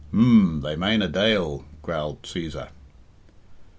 [0.09, 0.61] "Hm!
[0.61, 2.69] They mane a dale," growled Cæsar.